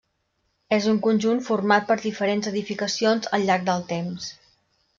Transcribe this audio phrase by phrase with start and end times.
[0.77, 4.31] És un conjunt format per diferents edificacions al llarg del temps.